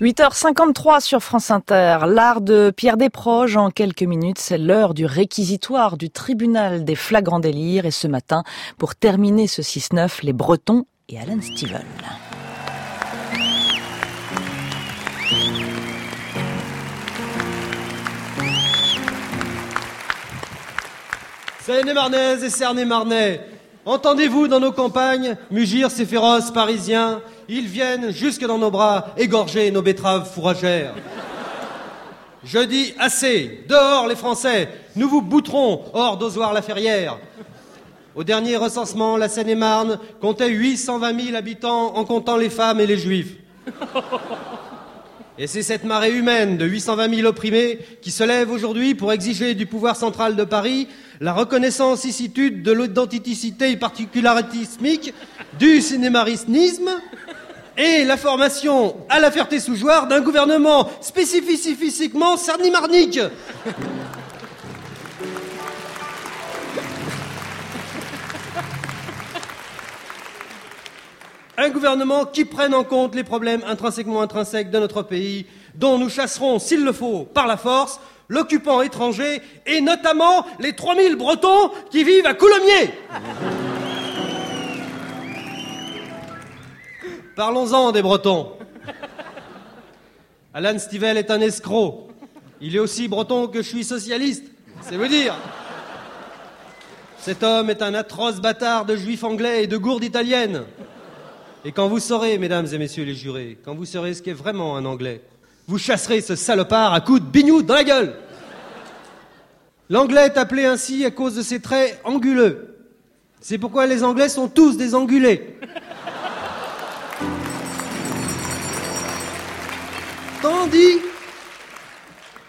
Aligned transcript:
8h53 0.00 1.00
sur 1.00 1.24
France 1.24 1.50
Inter, 1.50 1.98
l'art 2.06 2.40
de 2.40 2.70
Pierre 2.70 2.96
Desproges 2.96 3.56
en 3.56 3.72
quelques 3.72 4.04
minutes, 4.04 4.38
c'est 4.38 4.56
l'heure 4.56 4.94
du 4.94 5.04
réquisitoire 5.06 5.96
du 5.96 6.08
tribunal 6.08 6.84
des 6.84 6.94
flagrants 6.94 7.40
délires. 7.40 7.84
Et 7.84 7.90
ce 7.90 8.06
matin, 8.06 8.44
pour 8.78 8.94
terminer 8.94 9.48
ce 9.48 9.60
6-9, 9.60 10.20
les 10.22 10.32
Bretons 10.32 10.86
et 11.08 11.18
Alan 11.18 11.40
Steven. 11.42 11.82
Seine-et-Marnaise 21.66 22.44
et 22.44 22.50
Cernay-Marnais, 22.50 23.40
entendez-vous 23.84 24.46
dans 24.46 24.60
nos 24.60 24.70
campagnes 24.70 25.36
mugir 25.50 25.90
ces 25.90 26.06
féroces 26.06 26.52
parisiens 26.52 27.20
ils 27.48 27.66
viennent 27.66 28.12
jusque 28.12 28.46
dans 28.46 28.58
nos 28.58 28.70
bras 28.70 29.08
égorger 29.16 29.70
nos 29.70 29.82
betteraves 29.82 30.30
fourragères. 30.32 30.94
Je 32.44 32.58
dis 32.60 32.94
assez, 32.98 33.64
dehors 33.68 34.06
les 34.06 34.16
Français, 34.16 34.68
nous 34.96 35.08
vous 35.08 35.22
bouterons 35.22 35.82
hors 35.92 36.18
d'Ozoir-la-Ferrière. 36.18 37.18
Au 38.14 38.24
dernier 38.24 38.56
recensement, 38.56 39.16
la 39.16 39.28
Seine-et-Marne 39.28 39.98
comptait 40.20 40.48
820 40.48 41.20
000 41.20 41.36
habitants 41.36 41.96
en 41.96 42.04
comptant 42.04 42.36
les 42.36 42.50
femmes 42.50 42.80
et 42.80 42.86
les 42.86 42.98
juifs. 42.98 43.34
Et 45.40 45.46
c'est 45.46 45.62
cette 45.62 45.84
marée 45.84 46.12
humaine 46.12 46.56
de 46.56 46.64
820 46.64 47.14
000 47.14 47.28
opprimés 47.28 47.78
qui 48.02 48.10
se 48.10 48.24
lève 48.24 48.50
aujourd'hui 48.50 48.96
pour 48.96 49.12
exiger 49.12 49.54
du 49.54 49.66
pouvoir 49.66 49.94
central 49.94 50.34
de 50.34 50.42
Paris 50.42 50.88
la 51.20 51.32
reconnaissance 51.32 52.04
icitude 52.04 52.64
de 52.64 52.72
l'identité 52.72 53.76
particularitismique 53.76 55.14
du 55.60 55.80
cinémarisnisme 55.80 56.90
et 57.78 58.04
la 58.04 58.16
formation 58.16 58.96
à 59.08 59.20
la 59.20 59.30
Ferté-sous-Jouarre 59.30 60.08
d'un 60.08 60.20
gouvernement 60.20 60.90
spécifiquement 61.00 62.36
sarnimarnique. 62.36 63.20
Un 71.56 71.70
gouvernement 71.70 72.24
qui 72.24 72.44
prenne 72.44 72.74
en 72.74 72.84
compte 72.84 73.14
les 73.14 73.24
problèmes 73.24 73.62
intrinsèquement 73.66 74.22
intrinsèques 74.22 74.70
de 74.70 74.78
notre 74.78 75.02
pays, 75.02 75.46
dont 75.74 75.98
nous 75.98 76.08
chasserons, 76.08 76.58
s'il 76.58 76.84
le 76.84 76.92
faut, 76.92 77.24
par 77.24 77.46
la 77.46 77.56
force, 77.56 78.00
l'occupant 78.28 78.82
étranger 78.82 79.40
et 79.66 79.80
notamment 79.80 80.46
les 80.60 80.74
3000 80.74 81.16
Bretons 81.16 81.70
qui 81.90 82.04
vivent 82.04 82.26
à 82.26 82.34
Coulommiers. 82.34 82.92
Parlons-en 87.38 87.92
des 87.92 88.02
Bretons. 88.02 88.50
Alan 90.52 90.76
Stivell 90.76 91.16
est 91.18 91.30
un 91.30 91.40
escroc. 91.40 92.08
Il 92.60 92.74
est 92.74 92.80
aussi 92.80 93.06
breton 93.06 93.46
que 93.46 93.62
je 93.62 93.68
suis 93.68 93.84
socialiste. 93.84 94.42
C'est 94.80 94.96
vous 94.96 95.06
dire. 95.06 95.36
Cet 97.20 97.44
homme 97.44 97.70
est 97.70 97.80
un 97.80 97.94
atroce 97.94 98.40
bâtard 98.40 98.86
de 98.86 98.96
juifs 98.96 99.22
anglais 99.22 99.62
et 99.62 99.66
de 99.68 99.76
gourdes 99.76 100.02
italiennes. 100.02 100.64
Et 101.64 101.70
quand 101.70 101.86
vous 101.86 102.00
saurez, 102.00 102.38
mesdames 102.38 102.66
et 102.72 102.76
messieurs 102.76 103.04
les 103.04 103.14
jurés, 103.14 103.56
quand 103.64 103.76
vous 103.76 103.86
saurez 103.86 104.14
ce 104.14 104.22
qu'est 104.22 104.32
vraiment 104.32 104.76
un 104.76 104.84
anglais, 104.84 105.22
vous 105.68 105.78
chasserez 105.78 106.22
ce 106.22 106.34
salopard 106.34 106.92
à 106.92 107.00
coups 107.00 107.20
de 107.20 107.26
bignou 107.26 107.62
dans 107.62 107.74
la 107.74 107.84
gueule. 107.84 108.14
L'anglais 109.90 110.26
est 110.26 110.38
appelé 110.38 110.64
ainsi 110.64 111.04
à 111.04 111.12
cause 111.12 111.36
de 111.36 111.42
ses 111.42 111.60
traits 111.60 112.00
anguleux. 112.02 112.74
C'est 113.40 113.58
pourquoi 113.58 113.86
les 113.86 114.02
anglais 114.02 114.28
sont 114.28 114.48
tous 114.48 114.76
des 114.76 114.96
angulés. 114.96 115.54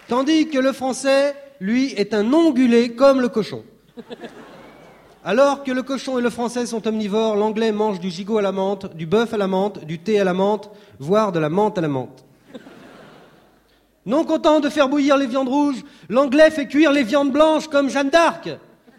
Tandis, 0.08 0.48
que 0.50 0.58
le 0.58 0.74
français, 0.74 1.36
lui, 1.60 1.94
est 1.94 2.14
un 2.14 2.34
ongulé 2.34 2.94
comme 2.94 3.22
le 3.22 3.30
cochon. 3.30 3.64
Alors 5.24 5.64
que 5.64 5.72
le 5.72 5.84
cochon 5.84 6.18
et 6.18 6.22
le 6.22 6.30
français 6.30 6.66
sont 6.66 6.88
omnivores, 6.88 7.36
l'anglais 7.36 7.72
mange 7.72 8.00
du 8.00 8.10
gigot 8.10 8.38
à 8.38 8.42
la 8.42 8.52
menthe, 8.52 8.96
du 8.96 9.06
bœuf 9.06 9.34
à 9.34 9.38
la 9.38 9.48
menthe, 9.48 9.86
du 9.86 10.00
thé 10.00 10.20
à 10.20 10.24
la 10.24 10.34
menthe, 10.34 10.70
voire 10.98 11.32
de 11.32 11.40
la 11.40 11.50
menthe 11.50 11.78
à 11.78 11.82
la 11.82 11.88
menthe. 11.90 12.26
Non 14.06 14.24
content 14.24 14.60
de 14.60 14.70
faire 14.70 14.90
bouillir 14.90 15.18
les 15.18 15.28
viandes 15.28 15.50
rouges, 15.50 15.84
l'anglais 16.08 16.50
fait 16.50 16.68
cuire 16.68 16.92
les 16.92 17.04
viandes 17.04 17.32
blanches 17.32 17.68
comme 17.68 17.90
Jeanne 17.90 18.10
d'Arc, 18.10 18.50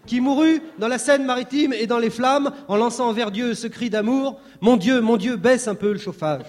qui 0.06 0.20
mourut 0.20 0.62
dans 0.78 0.88
la 0.88 0.98
Seine 0.98 1.24
maritime 1.24 1.72
et 1.72 1.86
dans 1.86 1.98
les 1.98 2.10
flammes 2.10 2.52
en 2.68 2.76
lançant 2.76 3.12
vers 3.12 3.30
Dieu 3.30 3.54
ce 3.54 3.66
cri 3.66 3.90
d'amour 3.90 4.38
Mon 4.60 4.76
Dieu, 4.76 5.00
mon 5.00 5.16
Dieu, 5.16 5.36
baisse 5.36 5.66
un 5.66 5.74
peu 5.74 5.92
le 5.92 5.98
chauffage. 5.98 6.44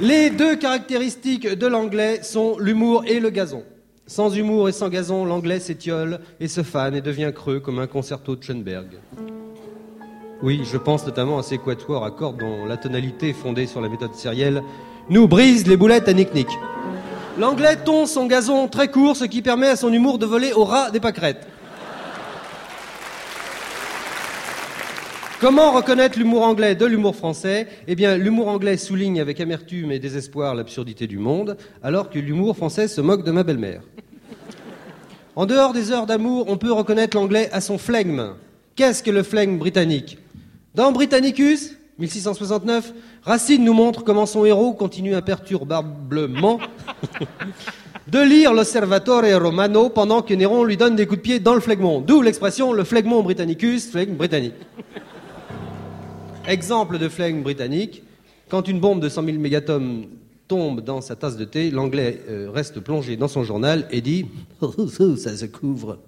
Les 0.00 0.30
deux 0.30 0.54
caractéristiques 0.54 1.48
de 1.48 1.66
l'anglais 1.66 2.20
sont 2.22 2.56
l'humour 2.60 3.02
et 3.04 3.18
le 3.18 3.30
gazon. 3.30 3.64
Sans 4.06 4.32
humour 4.32 4.68
et 4.68 4.72
sans 4.72 4.88
gazon, 4.88 5.24
l'anglais 5.24 5.58
s'étiole 5.58 6.20
et 6.38 6.46
se 6.46 6.62
fane 6.62 6.94
et 6.94 7.00
devient 7.00 7.32
creux 7.34 7.58
comme 7.58 7.80
un 7.80 7.88
concerto 7.88 8.36
de 8.36 8.42
Schoenberg. 8.44 8.86
Oui, 10.40 10.60
je 10.70 10.76
pense 10.76 11.04
notamment 11.04 11.40
à 11.40 11.42
ces 11.42 11.58
quatuors 11.58 12.04
à 12.04 12.12
cordes 12.12 12.38
dont 12.38 12.64
la 12.64 12.76
tonalité 12.76 13.32
fondée 13.32 13.66
sur 13.66 13.80
la 13.80 13.88
méthode 13.88 14.14
sérielle 14.14 14.62
nous 15.10 15.26
brise 15.26 15.66
les 15.66 15.76
boulettes 15.76 16.06
à 16.06 16.12
nick-nick. 16.12 16.46
L'anglais 17.36 17.74
tond 17.84 18.06
son 18.06 18.26
gazon 18.26 18.68
très 18.68 18.86
court, 18.88 19.16
ce 19.16 19.24
qui 19.24 19.42
permet 19.42 19.68
à 19.68 19.76
son 19.76 19.92
humour 19.92 20.18
de 20.18 20.26
voler 20.26 20.52
au 20.52 20.62
ras 20.62 20.92
des 20.92 21.00
pâquerettes. 21.00 21.47
Comment 25.40 25.70
reconnaître 25.70 26.18
l'humour 26.18 26.42
anglais 26.42 26.74
de 26.74 26.84
l'humour 26.84 27.14
français? 27.14 27.68
Eh 27.86 27.94
bien, 27.94 28.16
l'humour 28.16 28.48
anglais 28.48 28.76
souligne 28.76 29.20
avec 29.20 29.40
amertume 29.40 29.92
et 29.92 30.00
désespoir 30.00 30.56
l'absurdité 30.56 31.06
du 31.06 31.18
monde, 31.18 31.56
alors 31.80 32.10
que 32.10 32.18
l'humour 32.18 32.56
français 32.56 32.88
se 32.88 33.00
moque 33.00 33.22
de 33.24 33.30
ma 33.30 33.44
belle-mère. 33.44 33.82
En 35.36 35.46
dehors 35.46 35.72
des 35.72 35.92
heures 35.92 36.06
d'amour, 36.06 36.46
on 36.48 36.56
peut 36.56 36.72
reconnaître 36.72 37.16
l'anglais 37.16 37.48
à 37.52 37.60
son 37.60 37.78
flegme. 37.78 38.32
Qu'est-ce 38.74 39.04
que 39.04 39.12
le 39.12 39.22
flegme 39.22 39.58
britannique? 39.58 40.18
Dans 40.74 40.90
Britannicus, 40.90 41.76
1669, 42.00 42.92
Racine 43.22 43.64
nous 43.64 43.74
montre 43.74 44.02
comment 44.02 44.26
son 44.26 44.44
héros 44.44 44.72
continue 44.72 45.14
imperturbablement 45.14 46.58
de 48.08 48.18
lire 48.18 48.52
l'Osservatore 48.52 49.40
Romano 49.40 49.88
pendant 49.88 50.22
que 50.22 50.34
Néron 50.34 50.64
lui 50.64 50.76
donne 50.76 50.96
des 50.96 51.06
coups 51.06 51.18
de 51.18 51.22
pied 51.22 51.38
dans 51.38 51.54
le 51.54 51.60
flegmon. 51.60 52.00
D'où 52.00 52.22
l'expression 52.22 52.72
le 52.72 52.82
flegmon 52.82 53.22
britannicus, 53.22 53.88
flegme 53.88 54.14
britannique. 54.14 54.54
Exemple 56.48 56.96
de 56.96 57.10
flingue 57.10 57.42
britannique, 57.42 58.02
quand 58.48 58.68
une 58.68 58.80
bombe 58.80 59.00
de 59.02 59.10
100 59.10 59.22
000 59.22 59.36
mégatomes 59.36 60.06
tombe 60.48 60.80
dans 60.80 61.02
sa 61.02 61.14
tasse 61.14 61.36
de 61.36 61.44
thé, 61.44 61.70
l'anglais 61.70 62.22
euh, 62.30 62.48
reste 62.50 62.80
plongé 62.80 63.18
dans 63.18 63.28
son 63.28 63.44
journal 63.44 63.86
et 63.90 64.00
dit 64.00 64.24
ça 65.18 65.36
se 65.36 65.44
couvre. 65.44 65.98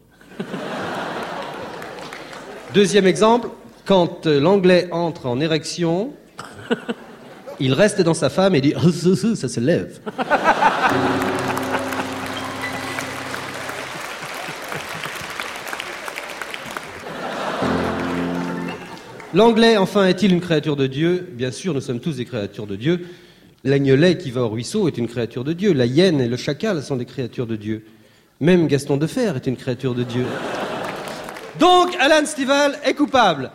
Deuxième 2.73 3.07
exemple, 3.07 3.51
quand 3.85 4.27
euh, 4.27 4.41
l'anglais 4.41 4.89
entre 4.93 5.27
en 5.27 5.41
érection, 5.41 6.15
il 7.61 7.75
reste 7.75 8.01
dans 8.01 8.15
sa 8.15 8.31
femme 8.31 8.55
et 8.55 8.63
dit 8.63 8.73
ça 9.35 9.49
se 9.49 9.61
lève. 9.61 10.01
L'anglais, 19.33 19.77
enfin, 19.77 20.07
est-il 20.07 20.33
une 20.33 20.41
créature 20.41 20.75
de 20.75 20.89
Dieu? 20.89 21.29
Bien 21.33 21.53
sûr, 21.53 21.73
nous 21.73 21.81
sommes 21.81 22.01
tous 22.01 22.17
des 22.17 22.25
créatures 22.25 22.67
de 22.67 22.75
Dieu. 22.75 23.07
L'agnelet 23.63 24.19
qui 24.19 24.33
va 24.33 24.43
au 24.43 24.49
ruisseau 24.49 24.89
est 24.89 24.99
une 24.99 25.07
créature 25.07 25.45
de 25.45 25.53
Dieu. 25.53 25.73
La 25.73 25.87
hyène 25.87 26.21
et 26.21 26.27
le 26.27 26.37
chacal 26.37 26.83
sont 26.83 26.97
des 26.97 27.05
créatures 27.05 27.47
de 27.47 27.55
Dieu. 27.55 27.85
Même 28.41 28.67
Gaston 28.67 28.97
de 28.97 29.07
Fer 29.07 29.37
est 29.37 29.47
une 29.47 29.57
créature 29.57 29.95
de 29.95 30.03
Dieu. 30.03 30.25
Donc, 31.61 31.95
Alan 32.01 32.27
Stival 32.27 32.77
est 32.85 32.95
coupable. 32.95 33.53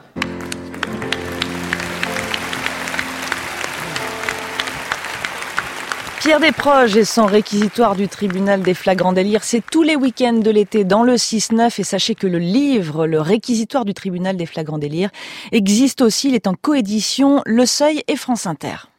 Pierre 6.26 6.40
Desproges 6.40 6.98
et 6.98 7.06
son 7.06 7.28
réquisitoire 7.28 7.96
du 7.96 8.08
tribunal 8.08 8.64
des 8.64 8.74
flagrants 8.74 9.14
délires, 9.14 9.44
c'est 9.44 9.62
tous 9.62 9.84
les 9.84 9.96
week-ends 9.96 10.34
de 10.34 10.50
l'été 10.50 10.84
dans 10.84 11.04
le 11.04 11.18
6-9 11.18 11.80
et 11.80 11.84
sachez 11.84 12.16
que 12.16 12.26
le 12.26 12.40
livre, 12.40 13.06
le 13.06 13.22
réquisitoire 13.22 13.86
du 13.86 13.94
tribunal 13.94 14.36
des 14.36 14.48
flagrants 14.48 14.80
délires, 14.80 15.12
existe 15.52 16.02
aussi, 16.02 16.30
il 16.30 16.34
est 16.34 16.48
en 16.48 16.56
coédition 16.56 17.44
Le 17.46 17.68
Seuil 17.68 18.02
et 18.08 18.16
France 18.16 18.48
Inter. 18.48 18.90